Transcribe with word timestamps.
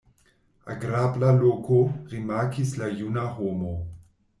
Agrabla 0.75 1.29
loko, 1.43 1.79
rimarkis 2.17 2.77
la 2.83 2.93
juna 2.99 3.33
homo. 3.41 3.81